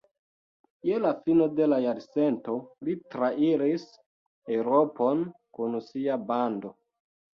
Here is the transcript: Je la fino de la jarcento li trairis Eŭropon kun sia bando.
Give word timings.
Je 0.89 0.95
la 1.03 1.09
fino 1.25 1.47
de 1.59 1.67
la 1.73 1.77
jarcento 1.83 2.55
li 2.89 2.95
trairis 3.15 3.87
Eŭropon 4.57 5.23
kun 5.59 5.79
sia 5.91 6.17
bando. 6.33 6.75